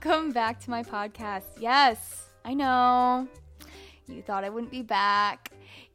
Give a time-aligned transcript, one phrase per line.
[0.00, 1.58] Welcome back to my podcast.
[1.58, 3.26] Yes, I know.
[4.06, 5.50] You thought I wouldn't be back.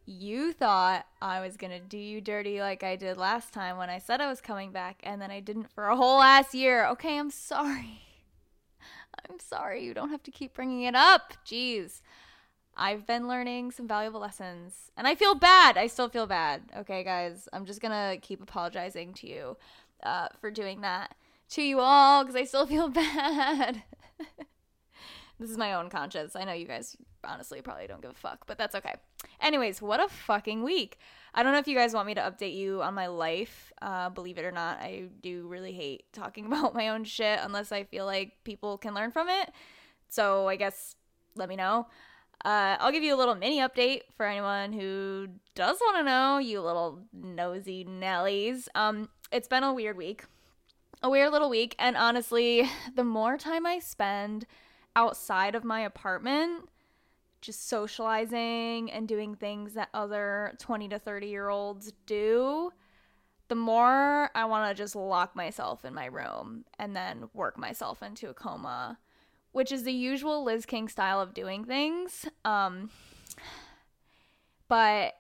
[0.06, 4.00] You thought I was gonna do you dirty like I did last time when I
[4.00, 6.86] said I was coming back, and then I didn't for a whole ass year.
[6.88, 8.02] Okay, I'm sorry.
[9.30, 9.86] I'm sorry.
[9.86, 11.36] You don't have to keep bringing it up.
[11.46, 12.02] Jeez.
[12.76, 15.78] I've been learning some valuable lessons, and I feel bad.
[15.78, 16.64] I still feel bad.
[16.80, 17.48] Okay, guys.
[17.54, 19.58] I'm just gonna keep apologizing to you
[20.04, 21.16] uh, for doing that
[21.52, 23.84] to you all because I still feel bad.
[25.40, 26.36] this is my own conscience.
[26.36, 28.96] I know you guys honestly probably don't give a fuck, but that's okay.
[29.42, 31.00] Anyways, what a fucking week.
[31.34, 33.72] I don't know if you guys want me to update you on my life.
[33.82, 37.72] Uh, believe it or not, I do really hate talking about my own shit unless
[37.72, 39.52] I feel like people can learn from it.
[40.10, 40.96] So I guess
[41.36, 41.88] let me know.
[42.46, 46.40] Uh, I'll give you a little mini update for anyone who does want to know,
[46.40, 48.68] you little nosy Nellies.
[48.76, 50.26] Um, it's been a weird week
[51.04, 51.76] a weird little week.
[51.78, 54.48] And honestly, the more time I spend
[54.96, 56.70] outside of my apartment,
[57.42, 62.72] just socializing and doing things that other 20 to 30 year olds do,
[63.50, 68.02] the more I want to just lock myself in my room and then work myself
[68.02, 68.98] into a coma,
[69.52, 72.26] which is the usual Liz King style of doing things.
[72.46, 72.90] Um,
[74.70, 75.16] but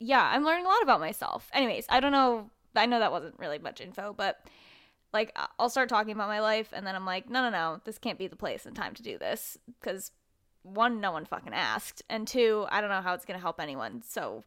[0.00, 1.48] yeah, I'm learning a lot about myself.
[1.52, 2.50] Anyways, I don't know.
[2.74, 4.40] I know that wasn't really much info, but
[5.12, 7.98] like I'll start talking about my life and then I'm like, no, no, no, this
[7.98, 10.12] can't be the place and time to do this because
[10.62, 14.02] one, no one fucking asked, and two, I don't know how it's gonna help anyone.
[14.06, 14.44] So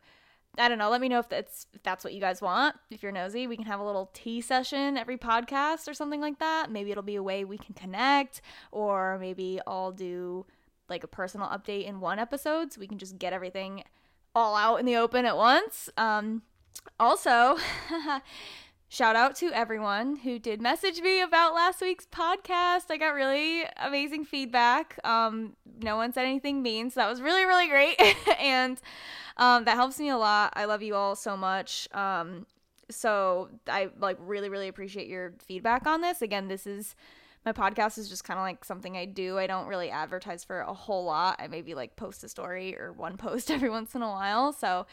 [0.57, 0.89] I don't know.
[0.91, 2.75] Let me know if that's if that's what you guys want.
[2.91, 6.39] If you're nosy, we can have a little tea session every podcast or something like
[6.39, 6.69] that.
[6.69, 10.45] Maybe it'll be a way we can connect, or maybe I'll do
[10.89, 13.83] like a personal update in one episode so we can just get everything
[14.35, 15.89] all out in the open at once.
[15.97, 16.43] Um,
[16.99, 17.57] also,
[18.93, 22.91] Shout out to everyone who did message me about last week's podcast.
[22.91, 24.99] I got really amazing feedback.
[25.03, 27.99] Um, no one said anything mean, so that was really, really great.
[28.39, 28.79] and
[29.37, 30.53] um, that helps me a lot.
[30.55, 31.87] I love you all so much.
[31.91, 32.45] Um,
[32.91, 36.21] so I like really, really appreciate your feedback on this.
[36.21, 36.95] Again, this is
[37.45, 39.37] my podcast is just kind of like something I do.
[39.37, 41.37] I don't really advertise for a whole lot.
[41.39, 44.53] I maybe like post a story or one post every once in a while.
[44.53, 44.85] So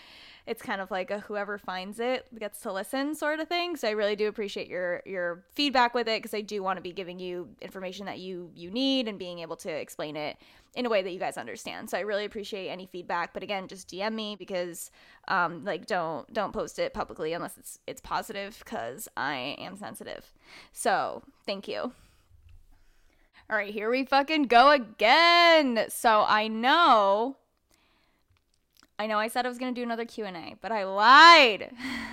[0.46, 3.76] it's kind of like a whoever finds it gets to listen sort of thing.
[3.76, 6.82] So I really do appreciate your your feedback with it because I do want to
[6.82, 10.36] be giving you information that you you need and being able to explain it
[10.74, 11.90] in a way that you guys understand.
[11.90, 13.32] So I really appreciate any feedback.
[13.32, 14.90] But again, just DM me because
[15.28, 20.32] um like don't don't post it publicly unless it's it's positive because I am sensitive.
[20.72, 21.92] So thank you.
[23.50, 25.86] All right, here we fucking go again.
[25.88, 27.36] So I know
[28.96, 31.72] I know I said I was going to do another Q&A, but I lied.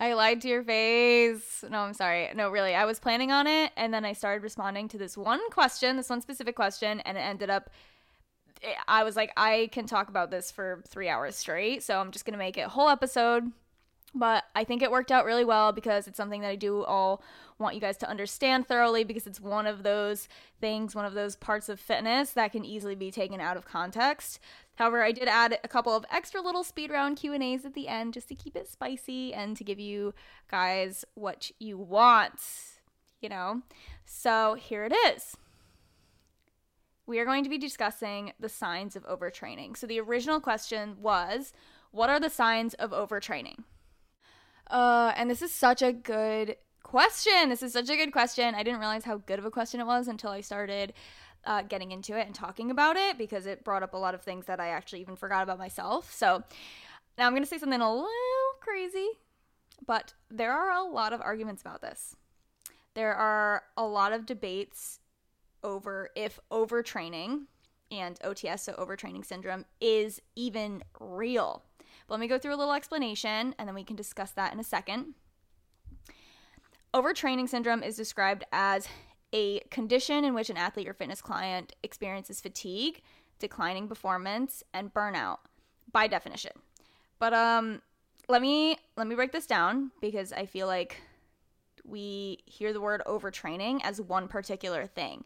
[0.00, 1.62] I lied to your face.
[1.70, 2.30] No, I'm sorry.
[2.34, 2.74] No, really.
[2.74, 6.10] I was planning on it and then I started responding to this one question, this
[6.10, 7.70] one specific question, and it ended up
[8.88, 12.24] I was like I can talk about this for 3 hours straight, so I'm just
[12.24, 13.52] going to make it a whole episode
[14.14, 17.22] but I think it worked out really well because it's something that I do all
[17.58, 20.28] want you guys to understand thoroughly because it's one of those
[20.60, 24.38] things, one of those parts of fitness that can easily be taken out of context.
[24.76, 28.14] However, I did add a couple of extra little speed round Q&As at the end
[28.14, 30.14] just to keep it spicy and to give you
[30.50, 32.40] guys what you want,
[33.20, 33.62] you know.
[34.04, 35.36] So, here it is.
[37.06, 39.76] We are going to be discussing the signs of overtraining.
[39.76, 41.52] So, the original question was,
[41.92, 43.62] what are the signs of overtraining?
[44.68, 47.48] Uh, and this is such a good question.
[47.48, 48.54] This is such a good question.
[48.54, 50.92] I didn't realize how good of a question it was until I started
[51.44, 54.22] uh, getting into it and talking about it because it brought up a lot of
[54.22, 56.12] things that I actually even forgot about myself.
[56.12, 56.42] So
[57.18, 58.06] now I'm going to say something a little
[58.60, 59.08] crazy,
[59.86, 62.16] but there are a lot of arguments about this.
[62.94, 65.00] There are a lot of debates
[65.62, 67.46] over if overtraining
[67.90, 71.64] and OTS, so overtraining syndrome, is even real.
[72.06, 74.60] But let me go through a little explanation and then we can discuss that in
[74.60, 75.14] a second.
[76.92, 78.86] Overtraining syndrome is described as
[79.32, 83.02] a condition in which an athlete or fitness client experiences fatigue,
[83.38, 85.38] declining performance, and burnout
[85.90, 86.52] by definition.
[87.18, 87.82] But um
[88.28, 91.00] let me let me break this down because I feel like
[91.84, 95.24] we hear the word overtraining as one particular thing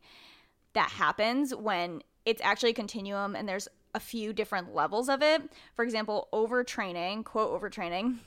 [0.72, 5.42] that happens when it's actually a continuum and there's a few different levels of it.
[5.74, 8.18] For example, overtraining, quote overtraining,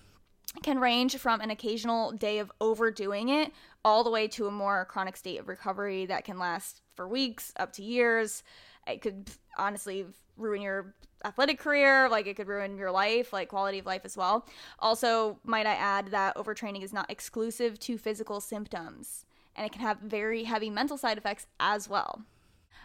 [0.61, 3.53] can range from an occasional day of overdoing it
[3.85, 7.53] all the way to a more chronic state of recovery that can last for weeks
[7.55, 8.43] up to years.
[8.85, 13.79] It could honestly ruin your athletic career, like it could ruin your life, like quality
[13.79, 14.45] of life as well.
[14.79, 19.25] Also, might I add that overtraining is not exclusive to physical symptoms.
[19.55, 22.21] and it can have very heavy mental side effects as well.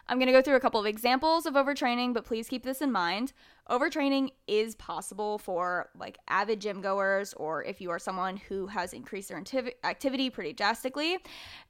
[0.09, 2.81] I'm going to go through a couple of examples of overtraining, but please keep this
[2.81, 3.33] in mind.
[3.69, 8.93] Overtraining is possible for like avid gym goers or if you are someone who has
[8.93, 9.43] increased their
[9.83, 11.19] activity pretty drastically.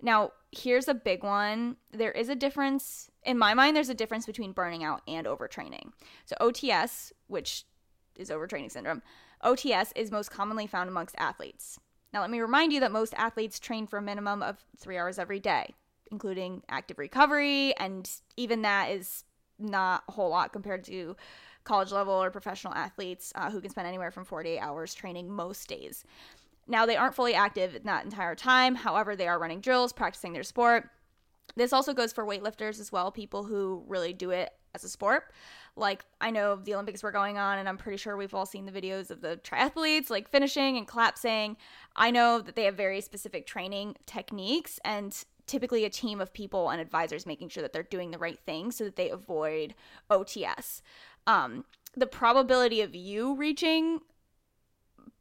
[0.03, 1.77] Now, here's a big one.
[1.93, 5.93] There is a difference in my mind there's a difference between burning out and overtraining.
[6.27, 7.65] So OTS, which
[8.17, 9.03] is overtraining syndrome,
[9.43, 11.79] OTS is most commonly found amongst athletes.
[12.13, 15.19] Now, let me remind you that most athletes train for a minimum of 3 hours
[15.19, 15.75] every day
[16.11, 19.25] including active recovery, and even that is
[19.59, 21.17] not a whole lot compared to
[21.65, 25.69] college level or professional athletes uh, who can spend anywhere from 48 hours training most
[25.69, 26.05] days.
[26.69, 28.75] Now, they aren't fully active that entire time.
[28.75, 30.89] However, they are running drills, practicing their sport.
[31.55, 35.33] This also goes for weightlifters as well, people who really do it as a sport.
[35.77, 38.67] Like, I know the Olympics were going on, and I'm pretty sure we've all seen
[38.67, 41.57] the videos of the triathletes, like finishing and collapsing.
[41.95, 45.17] I know that they have very specific training techniques, and
[45.47, 48.71] typically a team of people and advisors making sure that they're doing the right thing
[48.71, 49.75] so that they avoid
[50.11, 50.83] OTS.
[51.27, 51.65] Um,
[51.97, 54.01] the probability of you reaching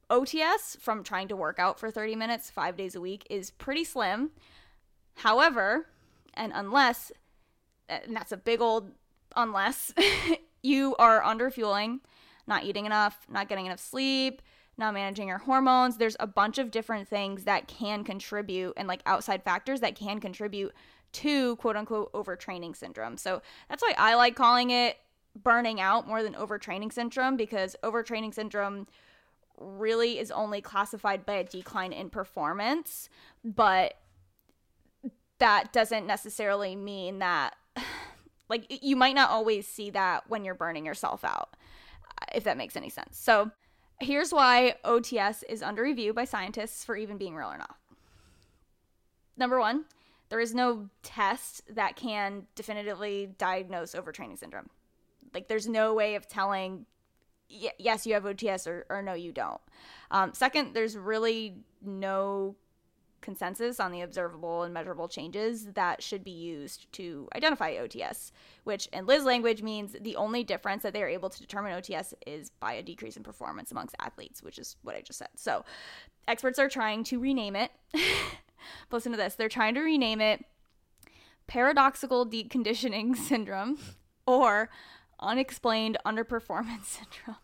[0.10, 3.84] OTS from trying to work out for 30 minutes five days a week is pretty
[3.84, 4.32] slim.
[5.16, 5.88] However,
[6.34, 7.12] and unless,
[7.88, 8.92] and that's a big old
[9.36, 9.94] unless,
[10.64, 12.02] you are under fueling,
[12.48, 14.42] not eating enough, not getting enough sleep,
[14.78, 15.98] not managing your hormones.
[15.98, 20.20] There's a bunch of different things that can contribute and like outside factors that can
[20.20, 20.74] contribute
[21.14, 23.18] to quote unquote overtraining syndrome.
[23.18, 24.98] So that's why I like calling it
[25.36, 28.88] burning out more than overtraining syndrome because overtraining syndrome
[29.58, 33.10] really is only classified by a decline in performance,
[33.44, 33.96] but
[35.40, 37.56] that doesn't necessarily mean that
[38.50, 41.56] like you might not always see that when you're burning yourself out
[42.34, 43.18] if that makes any sense.
[43.18, 43.52] So
[44.00, 47.76] Here's why OTS is under review by scientists for even being real or not.
[49.38, 49.86] Number one,
[50.30, 54.70] there is no test that can definitively diagnose overtraining syndrome.
[55.34, 56.86] Like, there's no way of telling,
[57.50, 59.62] yes, you have OTS or, or no, you don't.
[60.12, 62.56] Um, second, there's really no
[63.26, 68.32] consensus on the observable and measurable changes that should be used to identify OTS,
[68.64, 72.14] which in Liz language means the only difference that they are able to determine OTS
[72.26, 75.30] is by a decrease in performance amongst athletes, which is what I just said.
[75.36, 75.66] So
[76.28, 77.72] experts are trying to rename it.
[78.92, 79.36] Listen to this.
[79.36, 80.46] They're trying to rename it
[81.48, 83.78] paradoxical deconditioning syndrome
[84.26, 84.70] or
[85.20, 87.36] unexplained underperformance syndrome.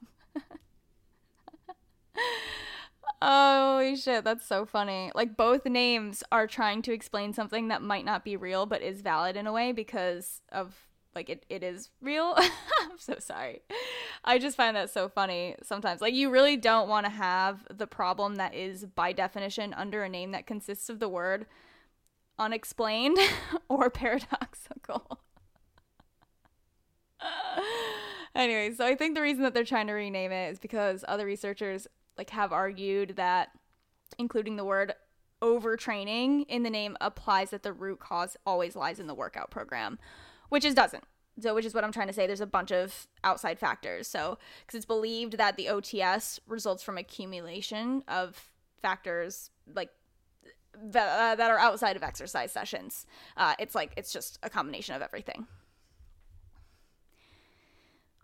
[3.22, 5.12] Holy shit, that's so funny.
[5.14, 9.02] Like both names are trying to explain something that might not be real but is
[9.02, 10.74] valid in a way because of
[11.14, 12.34] like it, it is real.
[12.82, 13.62] I'm so sorry.
[14.24, 16.02] I just find that so funny sometimes.
[16.02, 20.10] Like you really don't want to have the problem that is by definition under a
[20.10, 21.46] name that consists of the word
[22.40, 23.20] unexplained
[23.70, 25.20] or paradoxical.
[28.36, 31.26] anyway, so I think the reason that they're trying to rename it is because other
[31.26, 31.88] researchers
[32.18, 33.50] like have argued that
[34.18, 34.94] including the word
[35.42, 39.98] overtraining in the name applies that the root cause always lies in the workout program,
[40.50, 41.04] which it doesn't.
[41.40, 42.28] So, which is what I'm trying to say.
[42.28, 44.08] There's a bunch of outside factors.
[44.08, 48.52] So, because it's believed that the OTS results from accumulation of
[48.82, 49.90] factors like
[50.78, 53.06] that, uh, that are outside of exercise sessions.
[53.38, 55.48] Uh, it's like it's just a combination of everything.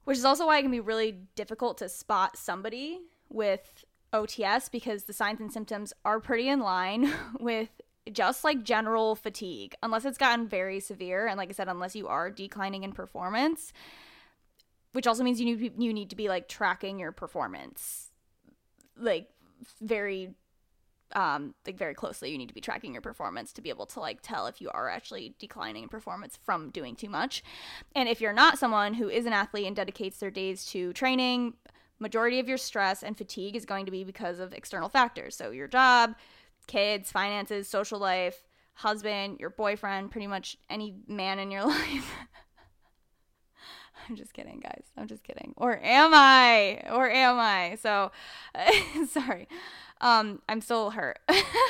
[0.04, 5.04] Which is also why it can be really difficult to spot somebody with OTS because
[5.04, 7.70] the signs and symptoms are pretty in line with
[8.12, 11.28] just like general fatigue, unless it's gotten very severe.
[11.28, 13.74] And like I said, unless you are declining in performance,
[14.94, 18.12] which also means you need you need to be like tracking your performance,
[18.98, 19.30] like
[19.82, 20.34] very
[21.14, 24.00] um like very closely you need to be tracking your performance to be able to
[24.00, 27.42] like tell if you are actually declining in performance from doing too much
[27.96, 31.54] and if you're not someone who is an athlete and dedicates their days to training
[32.00, 35.36] majority of your stress and fatigue is going to be because of external factors.
[35.36, 36.16] So your job,
[36.68, 42.12] kids, finances, social life, husband, your boyfriend, pretty much any man in your life.
[44.08, 44.84] I'm just kidding, guys.
[44.96, 45.54] I'm just kidding.
[45.58, 46.84] Or am I?
[46.92, 47.78] Or am I?
[47.82, 48.12] So,
[49.10, 49.48] sorry.
[50.00, 51.20] Um, I'm still hurt.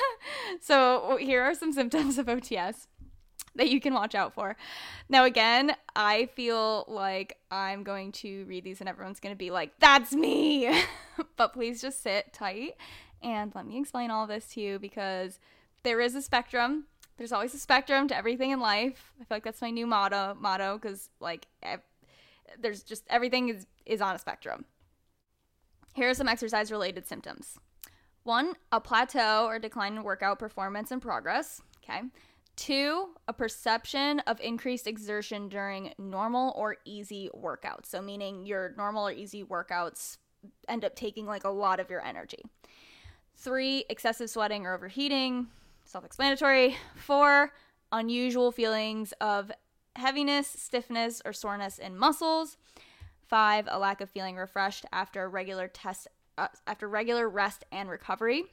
[0.62, 2.88] so, here are some symptoms of OTS
[3.56, 4.56] that you can watch out for.
[5.10, 9.52] Now, again, I feel like I'm going to read these and everyone's going to be
[9.52, 10.84] like, that's me.
[11.38, 12.76] but please just sit tight
[13.22, 15.40] and let me explain all this to you because
[15.84, 16.86] there is a spectrum.
[17.18, 19.12] There's always a spectrum to everything in life.
[19.20, 21.82] I feel like that's my new motto motto because like ev-
[22.60, 24.66] there's just everything is is on a spectrum.
[25.96, 27.58] Here are some exercise related symptoms.
[28.22, 31.62] One, a plateau or decline in workout performance and progress.
[31.84, 32.02] Okay.
[32.58, 37.86] Two, a perception of increased exertion during normal or easy workouts.
[37.86, 40.18] So, meaning your normal or easy workouts
[40.68, 42.44] end up taking like a lot of your energy.
[43.36, 45.48] Three, excessive sweating or overheating.
[45.86, 46.76] Self explanatory.
[46.96, 47.54] Four,
[47.92, 49.52] unusual feelings of
[49.96, 52.58] heaviness, stiffness, or soreness in muscles.
[53.28, 58.46] Five, a lack of feeling refreshed after regular test uh, after regular rest and recovery.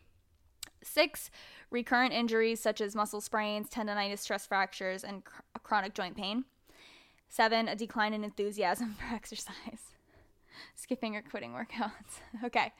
[0.82, 1.30] Six,
[1.75, 6.45] recurrent injuries such as muscle sprains, tendonitis, stress fractures, and cr- chronic joint pain.
[7.28, 9.93] Seven, a decline in enthusiasm for exercise.
[10.76, 12.21] Skipping or quitting workouts.
[12.45, 12.73] okay.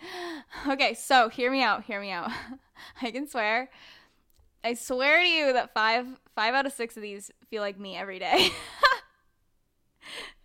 [0.67, 2.31] Okay, so hear me out, hear me out.
[3.03, 3.69] I can swear.
[4.63, 7.97] I swear to you that five five out of six of these feel like me
[7.97, 8.49] every day.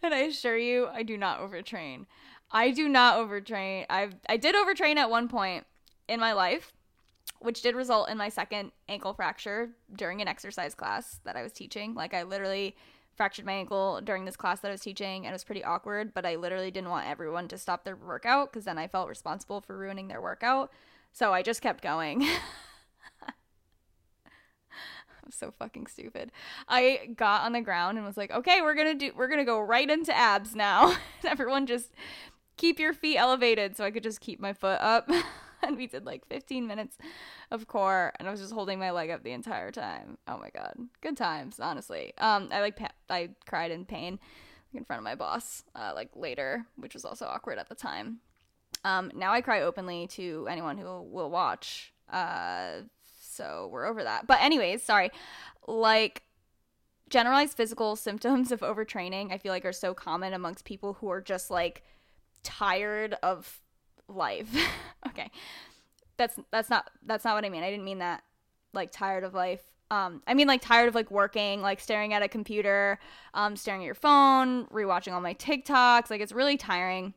[0.03, 2.07] and I assure you I do not overtrain.
[2.51, 3.85] I do not overtrain.
[3.89, 5.65] I I did overtrain at one point
[6.07, 6.73] in my life
[7.39, 11.51] which did result in my second ankle fracture during an exercise class that I was
[11.51, 11.93] teaching.
[11.93, 12.75] Like I literally
[13.15, 16.13] fractured my ankle during this class that I was teaching and it was pretty awkward,
[16.13, 19.61] but I literally didn't want everyone to stop their workout because then I felt responsible
[19.61, 20.71] for ruining their workout.
[21.11, 22.25] So I just kept going.
[25.29, 26.31] I'm so fucking stupid.
[26.67, 29.39] I got on the ground and was like, "Okay, we're going to do we're going
[29.39, 31.89] to go right into abs now." everyone just
[32.57, 35.09] keep your feet elevated so I could just keep my foot up.
[35.63, 36.97] and we did like 15 minutes
[37.51, 40.17] of core and I was just holding my leg up the entire time.
[40.27, 40.73] Oh my god.
[41.01, 42.13] Good times, honestly.
[42.17, 44.19] Um I like pa- I cried in pain
[44.73, 48.19] in front of my boss uh, like later, which was also awkward at the time.
[48.83, 51.93] Um now I cry openly to anyone who will watch.
[52.11, 52.81] Uh
[53.21, 54.27] so we're over that.
[54.27, 55.11] But anyways, sorry.
[55.67, 56.23] Like
[57.09, 61.21] generalized physical symptoms of overtraining, I feel like are so common amongst people who are
[61.21, 61.83] just like
[62.43, 63.61] tired of
[64.07, 64.49] life.
[65.19, 65.31] okay.
[66.17, 67.63] That's that's not that's not what I mean.
[67.63, 68.23] I didn't mean that
[68.73, 69.61] like tired of life.
[69.91, 72.99] Um, I mean like tired of like working, like staring at a computer,
[73.33, 76.09] um, staring at your phone, rewatching all my TikToks.
[76.09, 77.13] Like it's really tiring.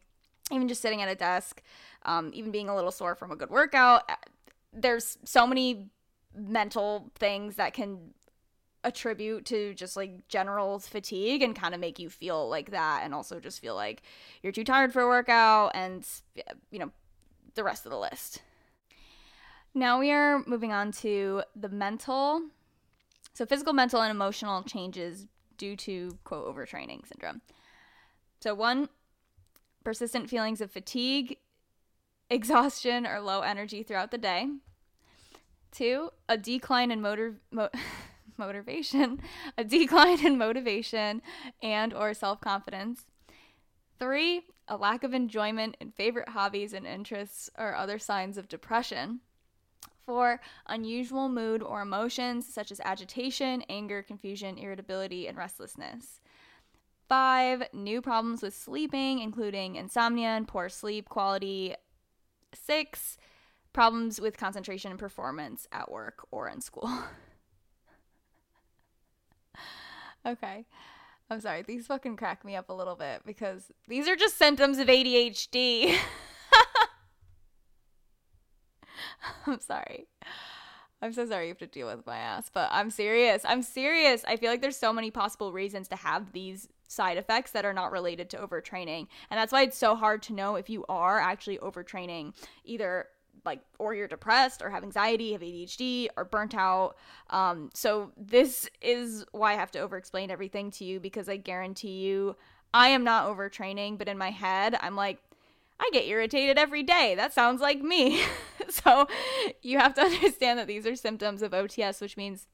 [0.50, 1.62] Even just sitting at a desk,
[2.04, 4.02] um, even being a little sore from a good workout.
[4.08, 4.16] Uh,
[4.72, 5.88] there's so many
[6.34, 8.12] mental things that can
[8.84, 13.14] attribute to just like general fatigue and kind of make you feel like that and
[13.14, 14.02] also just feel like
[14.42, 16.04] you're too tired for a workout and
[16.70, 16.90] you know
[17.54, 18.42] the rest of the list.
[19.74, 22.42] Now we are moving on to the mental
[23.34, 27.40] so physical, mental and emotional changes due to quote overtraining syndrome.
[28.40, 28.88] So one
[29.84, 31.38] persistent feelings of fatigue,
[32.30, 34.48] exhaustion or low energy throughout the day.
[35.70, 37.70] Two, a decline in motor mo-
[38.36, 39.20] motivation,
[39.58, 41.22] a decline in motivation
[41.62, 43.06] and or self-confidence.
[43.98, 44.42] 3,
[44.72, 49.20] a lack of enjoyment in favorite hobbies and interests or other signs of depression.
[50.06, 56.22] 4, unusual mood or emotions such as agitation, anger, confusion, irritability, and restlessness.
[57.06, 61.74] 5, new problems with sleeping, including insomnia and poor sleep quality.
[62.54, 63.18] 6,
[63.74, 66.90] problems with concentration and performance at work or in school.
[70.24, 70.66] Okay.
[71.30, 71.62] I'm sorry.
[71.62, 75.96] These fucking crack me up a little bit because these are just symptoms of ADHD.
[79.46, 80.06] I'm sorry.
[81.00, 83.42] I'm so sorry you have to deal with my ass, but I'm serious.
[83.44, 84.24] I'm serious.
[84.26, 87.72] I feel like there's so many possible reasons to have these side effects that are
[87.72, 89.08] not related to overtraining.
[89.30, 93.06] And that's why it's so hard to know if you are actually overtraining either
[93.44, 96.96] like or you're depressed or have anxiety, have ADHD, or burnt out.
[97.30, 101.36] Um, so this is why I have to over explain everything to you because I
[101.36, 102.36] guarantee you
[102.74, 105.18] I am not overtraining, but in my head I'm like,
[105.80, 107.14] I get irritated every day.
[107.16, 108.22] That sounds like me.
[108.68, 109.08] so
[109.62, 112.46] you have to understand that these are symptoms of OTS, which means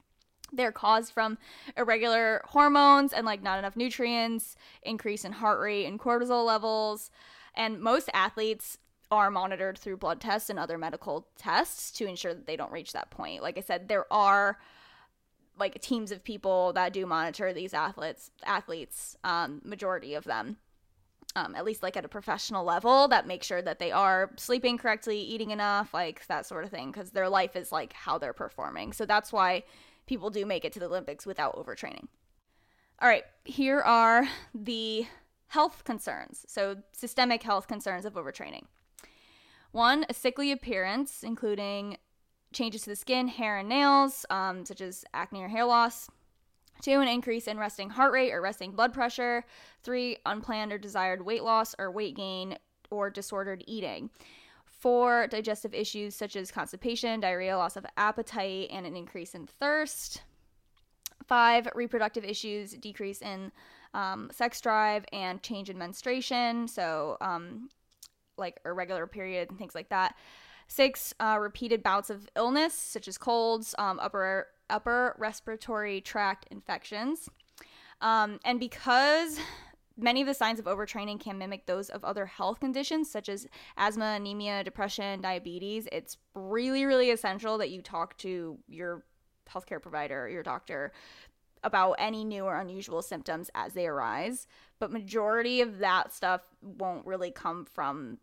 [0.51, 1.37] they're caused from
[1.77, 7.11] irregular hormones and like not enough nutrients, increase in heart rate and cortisol levels.
[7.55, 8.79] And most athletes
[9.11, 12.93] are monitored through blood tests and other medical tests to ensure that they don't reach
[12.93, 13.43] that point.
[13.43, 14.59] Like I said, there are
[15.59, 20.57] like teams of people that do monitor these athletes athletes um, majority of them
[21.37, 24.79] um, at least like at a professional level that make sure that they are sleeping
[24.79, 28.33] correctly eating enough like that sort of thing because their life is like how they're
[28.33, 28.93] performing.
[28.93, 29.65] So that's why
[30.07, 32.07] people do make it to the olympics without overtraining.
[33.01, 35.07] All right here are the
[35.49, 36.45] health concerns.
[36.49, 38.65] So systemic health concerns of overtraining
[39.73, 41.99] one, a sickly appearance, including
[42.53, 46.09] changes to the skin, hair, and nails, um, such as acne or hair loss.
[46.81, 49.45] Two, an increase in resting heart rate or resting blood pressure.
[49.83, 52.57] Three, unplanned or desired weight loss or weight gain
[52.91, 54.11] or disordered eating.
[54.65, 60.23] Four, digestive issues such as constipation, diarrhea, loss of appetite, and an increase in thirst.
[61.27, 63.51] Five, reproductive issues, decrease in
[63.93, 66.69] um, sex drive and change in menstruation.
[66.69, 67.71] So, um,
[68.39, 70.15] like irregular period and things like that.
[70.67, 77.29] Six, uh, repeated bouts of illness, such as colds, um, upper upper respiratory tract infections.
[78.01, 79.41] Um, and because
[79.97, 83.47] many of the signs of overtraining can mimic those of other health conditions such as
[83.77, 89.05] asthma, anemia, depression, diabetes, it's really, really essential that you talk to your
[89.51, 90.93] healthcare provider, your doctor,
[91.65, 94.47] about any new or unusual symptoms as they arise.
[94.79, 98.19] But majority of that stuff won't really come from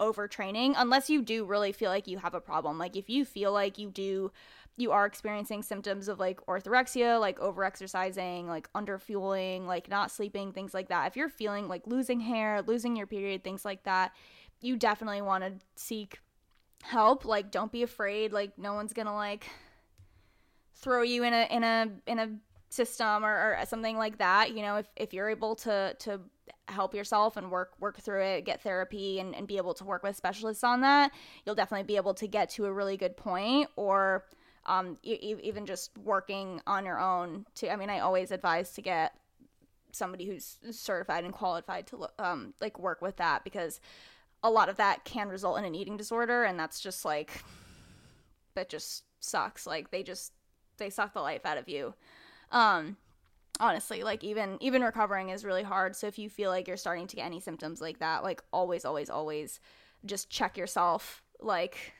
[0.00, 2.78] overtraining unless you do really feel like you have a problem.
[2.78, 4.32] Like if you feel like you do
[4.76, 10.72] you are experiencing symptoms of like orthorexia, like overexercising, like underfueling, like not sleeping, things
[10.72, 11.06] like that.
[11.06, 14.12] If you're feeling like losing hair, losing your period, things like that,
[14.60, 16.18] you definitely want to seek
[16.82, 17.24] help.
[17.24, 18.32] Like don't be afraid.
[18.32, 19.46] Like no one's going to like
[20.74, 22.30] throw you in a in a in a
[22.70, 24.54] system or, or something like that.
[24.54, 26.20] You know, if if you're able to to
[26.70, 30.02] help yourself and work work through it get therapy and, and be able to work
[30.02, 31.10] with specialists on that
[31.44, 34.24] you'll definitely be able to get to a really good point or
[34.66, 38.82] um, e- even just working on your own to i mean i always advise to
[38.82, 39.14] get
[39.92, 43.80] somebody who's certified and qualified to um, like work with that because
[44.42, 47.42] a lot of that can result in an eating disorder and that's just like
[48.54, 49.66] that just sucks.
[49.66, 50.32] Like they just
[50.78, 51.94] they suck the life out of you.
[52.50, 52.96] Um
[53.60, 55.94] honestly like even even recovering is really hard.
[55.94, 58.84] So if you feel like you're starting to get any symptoms like that like always
[58.84, 59.60] always always
[60.06, 61.92] just check yourself like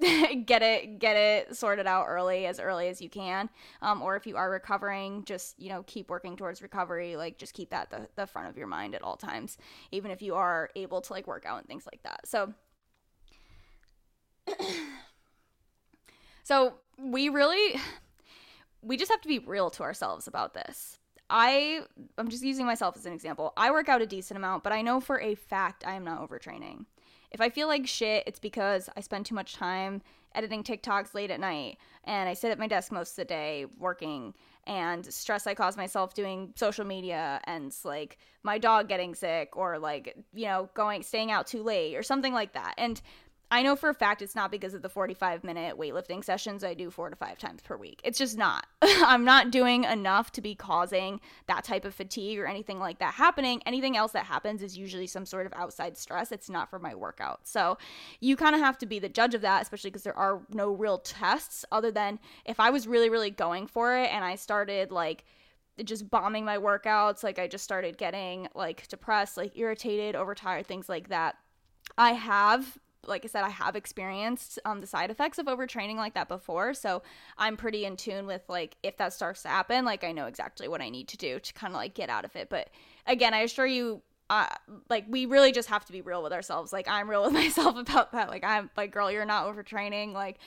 [0.00, 3.50] get it get it sorted out early as early as you can.
[3.82, 7.54] Um, or if you are recovering just you know keep working towards recovery like just
[7.54, 9.58] keep that the, the front of your mind at all times
[9.92, 12.26] even if you are able to like work out and things like that.
[12.26, 12.54] So
[16.42, 17.78] so we really
[18.80, 20.98] we just have to be real to ourselves about this
[21.32, 21.80] I
[22.18, 23.54] I'm just using myself as an example.
[23.56, 26.20] I work out a decent amount, but I know for a fact I am not
[26.20, 26.84] overtraining.
[27.30, 30.02] If I feel like shit, it's because I spend too much time
[30.34, 33.66] editing TikToks late at night and I sit at my desk most of the day
[33.78, 34.34] working
[34.66, 39.78] and stress I cause myself doing social media and like my dog getting sick or
[39.78, 42.74] like, you know, going staying out too late or something like that.
[42.76, 43.00] And
[43.52, 46.72] I know for a fact it's not because of the 45 minute weightlifting sessions I
[46.72, 48.00] do four to five times per week.
[48.02, 48.66] It's just not.
[48.82, 53.12] I'm not doing enough to be causing that type of fatigue or anything like that
[53.12, 53.60] happening.
[53.66, 56.32] Anything else that happens is usually some sort of outside stress.
[56.32, 57.40] It's not for my workout.
[57.46, 57.76] So
[58.20, 60.72] you kind of have to be the judge of that, especially because there are no
[60.72, 64.90] real tests other than if I was really, really going for it and I started
[64.90, 65.24] like,
[65.84, 70.86] just bombing my workouts like i just started getting like depressed like irritated overtired things
[70.86, 71.34] like that
[71.96, 76.14] i have like I said, I have experienced um, the side effects of overtraining like
[76.14, 76.74] that before.
[76.74, 77.02] So
[77.36, 80.68] I'm pretty in tune with like if that starts to happen, like I know exactly
[80.68, 82.48] what I need to do to kind of like get out of it.
[82.48, 82.70] But
[83.06, 84.46] again, I assure you, uh,
[84.88, 86.72] like we really just have to be real with ourselves.
[86.72, 88.28] Like I'm real with myself about that.
[88.28, 90.12] Like I'm like, girl, you're not overtraining.
[90.12, 90.38] Like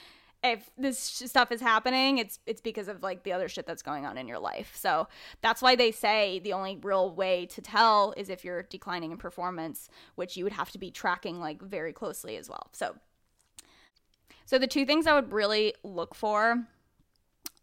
[0.51, 4.05] if this stuff is happening, it's it's because of like the other shit that's going
[4.05, 4.75] on in your life.
[4.75, 5.07] So
[5.41, 9.17] that's why they say the only real way to tell is if you're declining in
[9.17, 12.69] performance, which you would have to be tracking like very closely as well.
[12.71, 12.95] So
[14.45, 16.67] so the two things I would really look for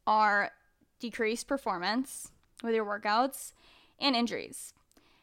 [0.07, 0.51] are
[0.99, 2.31] decreased performance
[2.63, 3.53] with your workouts
[4.01, 4.75] and injuries.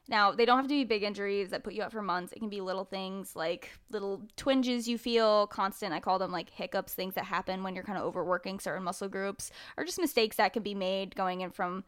[0.10, 2.34] Now, they don't have to be big injuries that put you out for months.
[2.34, 6.50] It can be little things like little twinges you feel, constant, I call them like
[6.50, 10.38] hiccups, things that happen when you're kind of overworking certain muscle groups, or just mistakes
[10.38, 11.84] that can be made going in from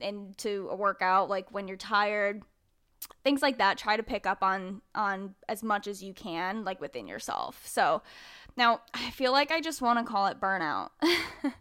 [0.00, 2.42] into a workout, like when you're tired,
[3.22, 3.76] things like that.
[3.76, 7.66] Try to pick up on on as much as you can like within yourself.
[7.66, 8.02] So
[8.56, 10.90] now i feel like i just want to call it burnout.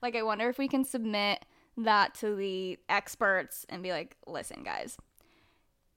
[0.00, 1.44] Like i wonder if we can submit
[1.76, 4.96] that to the experts and be like listen guys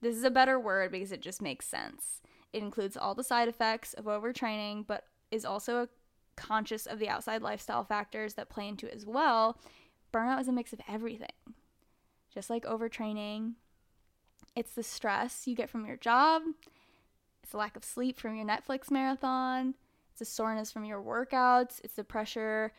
[0.05, 2.21] this is a better word because it just makes sense.
[2.53, 5.87] It includes all the side effects of overtraining, but is also
[6.35, 9.57] conscious of the outside lifestyle factors that play into it as well.
[10.13, 11.27] Burnout is a mix of everything.
[12.33, 13.53] Just like overtraining,
[14.55, 16.43] it's the stress you get from your job,
[17.41, 19.73] it's the lack of sleep from your Netflix marathon,
[20.11, 22.73] it's the soreness from your workouts, it's the pressure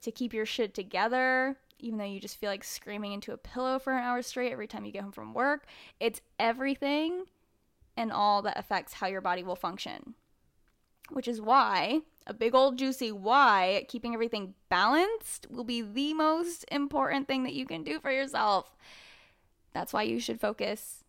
[0.00, 3.78] to keep your shit together, even though you just feel like screaming into a pillow
[3.78, 5.66] for an hour straight every time you get home from work.
[5.98, 7.24] It's everything
[7.96, 10.14] and all that affects how your body will function.
[11.10, 16.64] Which is why, a big old juicy why, keeping everything balanced will be the most
[16.70, 18.76] important thing that you can do for yourself.
[19.72, 21.04] That's why you should focus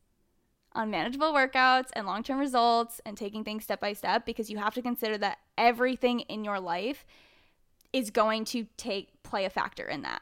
[0.73, 4.57] on manageable workouts and long term results and taking things step by step because you
[4.57, 7.05] have to consider that everything in your life
[7.93, 10.21] is going to take play a factor in that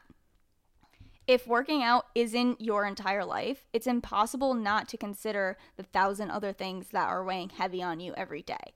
[1.30, 6.52] If working out isn't your entire life, it's impossible not to consider the thousand other
[6.52, 8.74] things that are weighing heavy on you every day.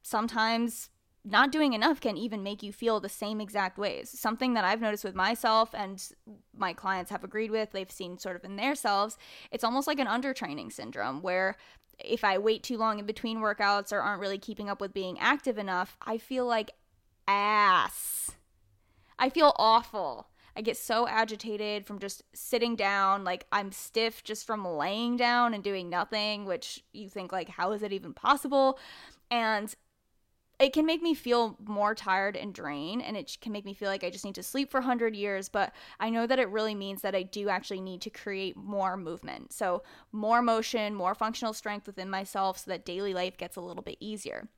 [0.00, 0.90] Sometimes
[1.24, 4.08] not doing enough can even make you feel the same exact ways.
[4.08, 6.00] Something that I've noticed with myself and
[6.56, 9.18] my clients have agreed with, they've seen sort of in their selves,
[9.50, 11.56] it's almost like an undertraining syndrome where
[11.98, 15.18] if I wait too long in between workouts or aren't really keeping up with being
[15.18, 16.70] active enough, I feel like
[17.26, 18.30] ass.
[19.18, 20.28] I feel awful.
[20.56, 23.24] I get so agitated from just sitting down.
[23.24, 27.72] Like, I'm stiff just from laying down and doing nothing, which you think, like, how
[27.72, 28.78] is it even possible?
[29.30, 29.74] And
[30.62, 33.88] it can make me feel more tired and drained and it can make me feel
[33.88, 36.74] like I just need to sleep for 100 years but I know that it really
[36.74, 41.52] means that I do actually need to create more movement so more motion more functional
[41.52, 44.48] strength within myself so that daily life gets a little bit easier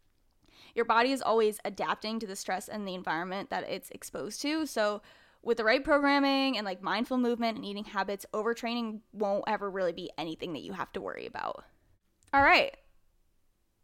[0.74, 4.66] your body is always adapting to the stress and the environment that it's exposed to
[4.66, 5.00] so
[5.44, 9.92] with the right programming and like mindful movement and eating habits overtraining won't ever really
[9.92, 11.64] be anything that you have to worry about.
[12.32, 12.76] All right.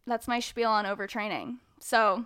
[0.06, 1.58] That's my spiel on overtraining.
[1.78, 2.24] So,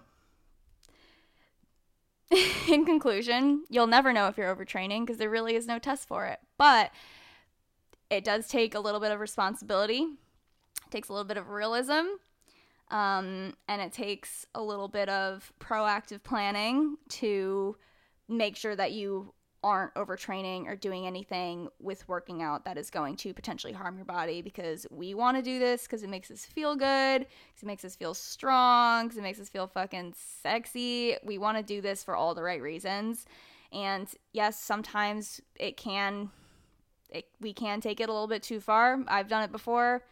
[2.68, 6.26] in conclusion, you'll never know if you're overtraining because there really is no test for
[6.26, 6.38] it.
[6.56, 6.90] But
[8.10, 12.04] it does take a little bit of responsibility, it takes a little bit of realism,
[12.90, 17.76] um, and it takes a little bit of proactive planning to
[18.28, 19.32] make sure that you
[19.64, 24.04] aren't overtraining or doing anything with working out that is going to potentially harm your
[24.04, 27.66] body because we want to do this because it makes us feel good, because it
[27.66, 31.16] makes us feel strong, because it makes us feel fucking sexy.
[31.24, 33.24] We want to do this for all the right reasons.
[33.72, 36.30] And yes, sometimes it can,
[37.08, 39.02] it, we can take it a little bit too far.
[39.08, 40.02] I've done it before.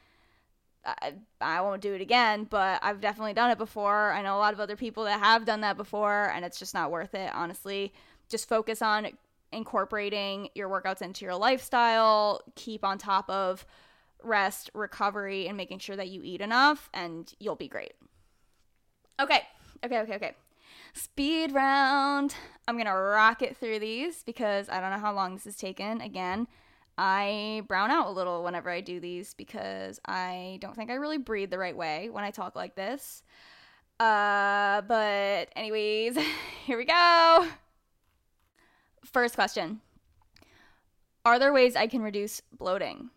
[0.84, 4.12] I, I won't do it again, but I've definitely done it before.
[4.12, 6.74] I know a lot of other people that have done that before, and it's just
[6.74, 7.92] not worth it, honestly.
[8.28, 9.08] Just focus on
[9.52, 13.66] incorporating your workouts into your lifestyle, keep on top of
[14.22, 17.92] rest, recovery, and making sure that you eat enough, and you'll be great.
[19.20, 19.42] Okay,
[19.84, 20.32] okay, okay, okay.
[20.94, 22.34] Speed round.
[22.66, 26.00] I'm gonna rocket through these because I don't know how long this has taken.
[26.00, 26.46] Again,
[26.98, 31.18] I brown out a little whenever I do these because I don't think I really
[31.18, 33.22] breathe the right way when I talk like this.
[33.98, 36.16] Uh, but, anyways,
[36.66, 37.48] here we go.
[39.05, 39.81] First question
[41.24, 43.11] Are there ways I can reduce bloating?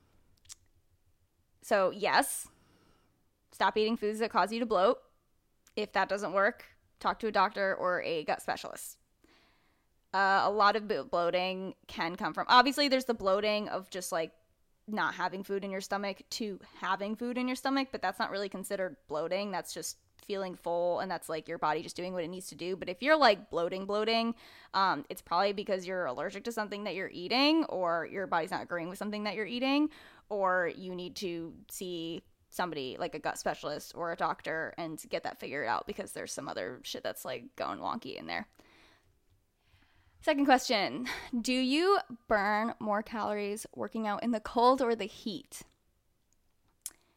[1.62, 2.48] So, yes,
[3.52, 5.00] stop eating foods that cause you to bloat.
[5.76, 6.66] If that doesn't work,
[7.00, 8.98] talk to a doctor or a gut specialist.
[10.15, 14.32] Uh, a lot of bloating can come from obviously, there's the bloating of just like
[14.88, 18.32] not having food in your stomach to having food in your stomach, but that's not
[18.32, 19.51] really considered bloating.
[19.51, 22.56] That's just feeling full and that's like your body just doing what it needs to
[22.56, 22.78] do.
[22.78, 24.36] But if you're like bloating, bloating,
[24.73, 28.63] um, it's probably because you're allergic to something that you're eating or your body's not
[28.63, 29.89] agreeing with something that you're eating
[30.30, 35.23] or you need to see somebody like a gut specialist or a doctor and get
[35.23, 38.47] that figured out because there's some other shit that's like going wonky in there.
[40.26, 41.06] Second question
[41.40, 45.62] Do you burn more calories working out in the cold or the heat?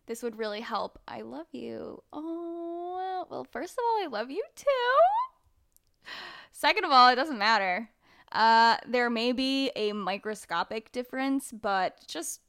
[0.04, 0.98] This would really help.
[1.08, 2.02] I love you.
[2.12, 6.10] Oh, well, first of all, I love you too.
[6.52, 7.88] Second of all, it doesn't matter.
[8.30, 12.42] Uh, there may be a microscopic difference, but just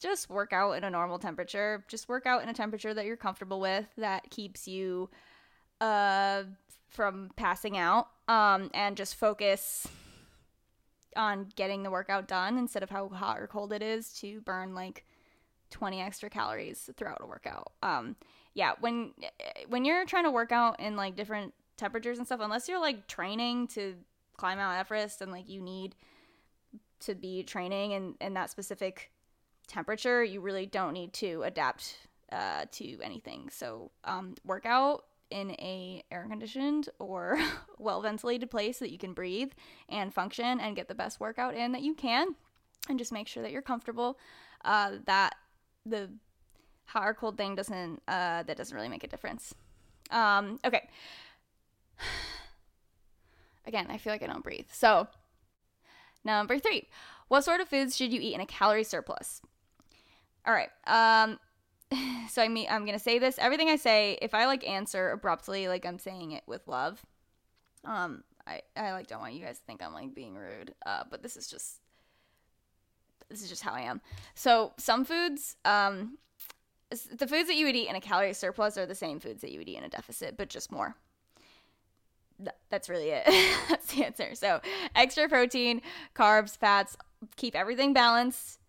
[0.00, 1.84] just work out in a normal temperature.
[1.88, 5.10] Just work out in a temperature that you're comfortable with that keeps you
[5.82, 6.44] uh
[6.88, 8.08] from passing out.
[8.28, 9.86] Um, and just focus
[11.16, 14.74] on getting the workout done instead of how hot or cold it is to burn
[14.74, 15.04] like
[15.70, 17.72] 20 extra calories throughout a workout.
[17.82, 18.16] Um,
[18.54, 19.12] yeah, when
[19.68, 23.06] when you're trying to work out in like different temperatures and stuff, unless you're like
[23.06, 23.94] training to
[24.36, 25.94] climb Mount Everest and like you need
[27.00, 29.10] to be training in in that specific
[29.66, 31.98] temperature, you really don't need to adapt
[32.32, 33.50] uh, to anything.
[33.50, 37.38] So um, work out in a air conditioned or
[37.78, 39.52] well ventilated place that you can breathe
[39.88, 42.34] and function and get the best workout in that you can
[42.88, 44.18] and just make sure that you're comfortable
[44.64, 45.34] uh, that
[45.84, 46.10] the
[46.86, 49.54] hot or cold thing doesn't uh, that doesn't really make a difference.
[50.10, 50.88] Um, okay.
[53.66, 54.66] Again, I feel like I don't breathe.
[54.72, 55.08] So,
[56.24, 56.86] number three,
[57.28, 59.42] what sort of foods should you eat in a calorie surplus?
[60.46, 60.70] All right.
[60.86, 61.40] Um,
[62.30, 63.38] so I mean, I'm gonna say this.
[63.38, 67.04] Everything I say, if I like answer abruptly, like I'm saying it with love,
[67.84, 70.74] um, I I like don't want you guys to think I'm like being rude.
[70.84, 71.80] Uh, but this is just
[73.28, 74.00] this is just how I am.
[74.34, 76.18] So some foods, um,
[76.90, 79.50] the foods that you would eat in a calorie surplus are the same foods that
[79.50, 80.96] you would eat in a deficit, but just more.
[82.70, 83.24] That's really it.
[83.68, 84.34] That's the answer.
[84.34, 84.60] So
[84.94, 85.80] extra protein,
[86.14, 86.96] carbs, fats,
[87.36, 88.60] keep everything balanced.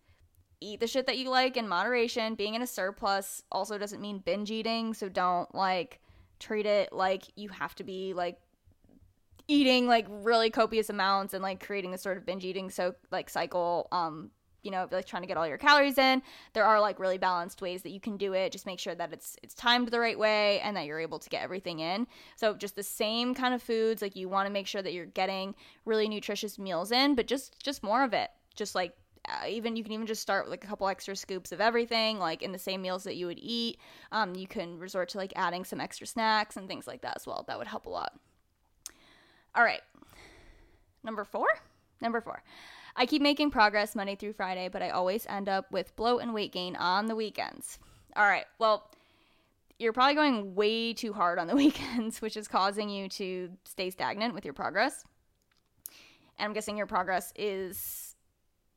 [0.60, 2.34] Eat the shit that you like in moderation.
[2.34, 6.00] Being in a surplus also doesn't mean binge eating, so don't like
[6.38, 8.38] treat it like you have to be like
[9.48, 13.28] eating like really copious amounts and like creating this sort of binge eating so like
[13.28, 14.30] cycle um
[14.62, 16.22] you know like trying to get all your calories in.
[16.52, 18.52] There are like really balanced ways that you can do it.
[18.52, 21.30] Just make sure that it's it's timed the right way and that you're able to
[21.30, 22.06] get everything in.
[22.36, 25.06] So just the same kind of foods like you want to make sure that you're
[25.06, 28.30] getting really nutritious meals in but just just more of it.
[28.56, 28.94] Just like
[29.48, 32.42] even you can even just start with like a couple extra scoops of everything like
[32.42, 33.78] in the same meals that you would eat.
[34.12, 37.26] Um, you can resort to like adding some extra snacks and things like that as
[37.26, 37.44] well.
[37.46, 38.12] That would help a lot.
[39.54, 39.82] All right.
[41.02, 41.48] Number four?
[42.00, 42.42] Number four.
[42.96, 46.34] I keep making progress Monday through Friday, but I always end up with bloat and
[46.34, 47.78] weight gain on the weekends.
[48.16, 48.90] All right, well,
[49.78, 53.90] you're probably going way too hard on the weekends, which is causing you to stay
[53.90, 55.04] stagnant with your progress.
[56.38, 58.07] And I'm guessing your progress is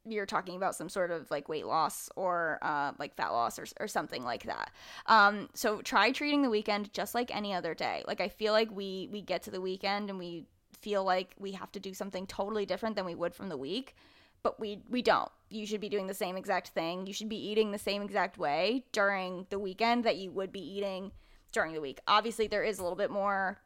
[0.05, 3.65] you're talking about some sort of like weight loss or uh, like fat loss or,
[3.79, 4.71] or something like that.
[5.05, 8.03] Um, so try treating the weekend just like any other day.
[8.07, 10.45] Like I feel like we we get to the weekend and we
[10.79, 13.95] feel like we have to do something totally different than we would from the week
[14.43, 17.49] but we we don't you should be doing the same exact thing you should be
[17.49, 21.11] eating the same exact way during the weekend that you would be eating
[21.51, 23.59] during the week obviously there is a little bit more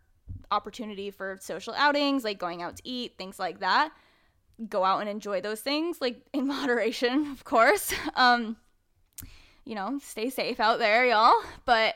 [0.51, 3.91] opportunity for social outings like going out to eat things like that
[4.69, 7.93] go out and enjoy those things like in moderation of course.
[8.15, 8.57] Um
[9.65, 11.41] you know stay safe out there y'all.
[11.65, 11.95] But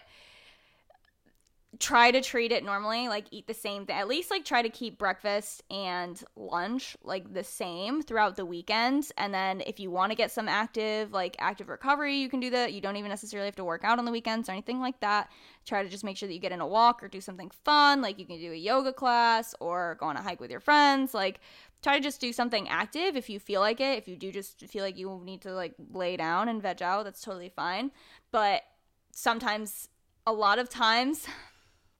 [1.80, 3.96] try to treat it normally like eat the same thing.
[3.96, 9.10] At least like try to keep breakfast and lunch like the same throughout the weekend
[9.18, 12.50] and then if you want to get some active like active recovery you can do
[12.50, 12.74] that.
[12.74, 15.30] You don't even necessarily have to work out on the weekends or anything like that.
[15.66, 18.02] Try to just make sure that you get in a walk or do something fun
[18.02, 21.14] like you can do a yoga class or go on a hike with your friends.
[21.14, 21.40] Like
[21.82, 23.98] try to just do something active if you feel like it.
[23.98, 27.04] If you do just feel like you need to like lay down and veg out
[27.06, 27.92] that's totally fine.
[28.32, 28.64] But
[29.12, 29.90] sometimes
[30.28, 31.28] a lot of times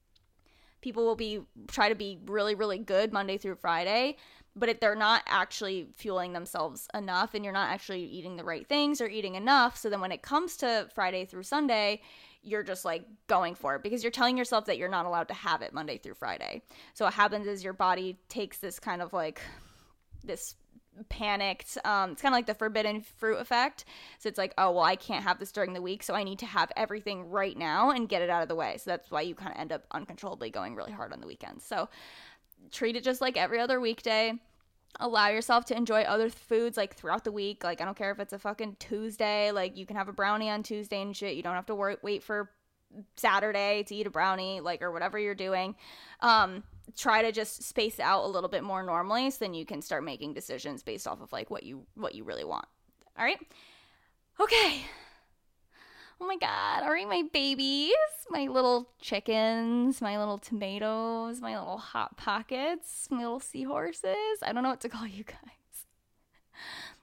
[0.80, 4.16] people will be try to be really really good monday through friday
[4.56, 8.66] but if they're not actually fueling themselves enough and you're not actually eating the right
[8.68, 9.76] things or eating enough.
[9.76, 12.02] So then when it comes to friday through sunday
[12.42, 15.34] you're just like going for it because you're telling yourself that you're not allowed to
[15.34, 16.62] have it monday through friday.
[16.94, 19.40] So what happens is your body takes this kind of like
[20.24, 20.56] this
[21.08, 21.78] panicked.
[21.84, 23.84] Um, it's kind of like the forbidden fruit effect.
[24.18, 26.38] So it's like, oh, well, I can't have this during the week, so I need
[26.40, 28.76] to have everything right now and get it out of the way.
[28.78, 31.64] So that's why you kind of end up uncontrollably going really hard on the weekends.
[31.64, 31.88] So
[32.70, 34.34] treat it just like every other weekday.
[34.98, 37.62] Allow yourself to enjoy other foods like throughout the week.
[37.62, 40.50] Like, I don't care if it's a fucking Tuesday, like, you can have a brownie
[40.50, 41.36] on Tuesday and shit.
[41.36, 42.50] You don't have to work, wait for
[43.16, 45.76] Saturday to eat a brownie, like, or whatever you're doing.
[46.18, 46.64] Um,
[46.96, 50.04] try to just space out a little bit more normally so then you can start
[50.04, 52.66] making decisions based off of like what you what you really want.
[53.18, 53.38] All right?
[54.40, 54.82] Okay.
[56.20, 56.82] Oh my god.
[56.82, 57.94] All right, my babies,
[58.28, 64.42] my little chickens, my little tomatoes, my little hot pockets, my little seahorses.
[64.42, 65.86] I don't know what to call you guys.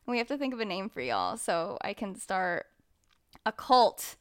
[0.06, 2.67] We have to think of a name for y'all so I can start
[3.45, 4.17] a cult.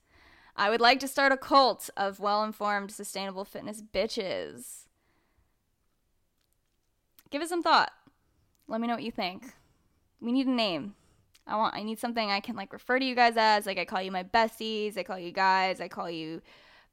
[0.56, 4.85] I would like to start a cult of well informed, sustainable fitness bitches
[7.36, 7.92] give it some thought.
[8.66, 9.44] Let me know what you think.
[10.22, 10.94] We need a name.
[11.46, 13.66] I want I need something I can like refer to you guys as.
[13.66, 16.40] Like I call you my besties, I call you guys, I call you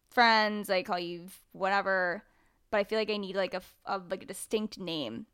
[0.09, 2.23] friends, I call you whatever.
[2.71, 5.27] But I feel like I need like a, a like a distinct name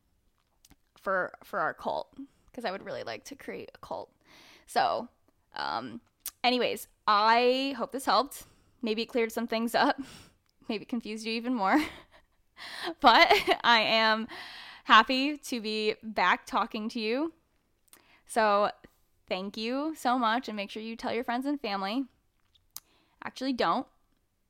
[1.01, 4.11] for for our cult because I would really like to create a cult.
[4.67, 5.09] So,
[5.55, 6.01] um
[6.43, 8.43] anyways, I hope this helped.
[8.83, 9.99] Maybe it cleared some things up.
[10.69, 11.81] Maybe confused you even more.
[13.01, 14.27] but I am
[14.89, 17.31] happy to be back talking to you.
[18.25, 18.71] So,
[19.27, 22.05] thank you so much and make sure you tell your friends and family.
[23.23, 23.85] Actually, don't.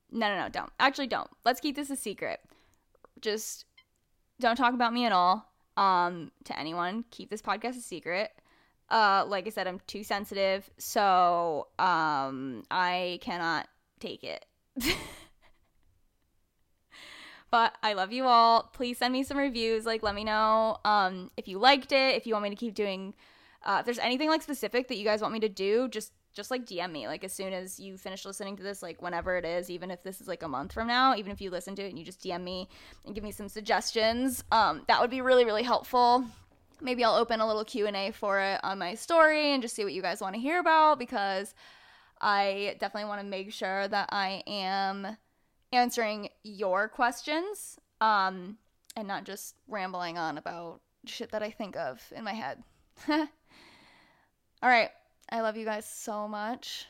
[0.09, 0.71] No, no, no, don't.
[0.79, 1.29] Actually, don't.
[1.43, 2.39] Let's keep this a secret.
[3.19, 3.65] Just
[4.39, 7.03] don't talk about me at all um, to anyone.
[7.11, 8.31] Keep this podcast a secret.
[8.89, 13.67] Uh, like I said, I'm too sensitive, so um, I cannot
[13.99, 14.45] take it.
[17.51, 18.63] But I love you all.
[18.73, 19.85] Please send me some reviews.
[19.85, 22.15] Like, let me know um, if you liked it.
[22.15, 23.13] If you want me to keep doing,
[23.63, 26.51] uh, if there's anything like specific that you guys want me to do, just just
[26.51, 27.07] like DM me.
[27.07, 30.03] Like as soon as you finish listening to this, like whenever it is, even if
[30.03, 32.05] this is like a month from now, even if you listen to it and you
[32.05, 32.69] just DM me
[33.05, 36.25] and give me some suggestions, um, that would be really really helpful.
[36.81, 39.75] Maybe I'll open a little Q and A for it on my story and just
[39.75, 41.53] see what you guys want to hear about because
[42.21, 45.17] I definitely want to make sure that I am
[45.71, 48.57] answering your questions um,
[48.95, 52.63] and not just rambling on about shit that I think of in my head.
[53.09, 53.27] All
[54.63, 54.89] right.
[55.31, 56.85] I love you guys so much.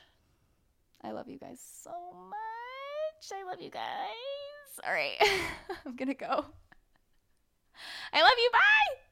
[1.02, 1.90] I love you guys so
[2.28, 3.32] much.
[3.32, 3.84] I love you guys.
[4.86, 5.16] All right.
[5.86, 6.44] I'm going to go.
[8.12, 8.50] I love you.
[8.52, 9.09] Bye.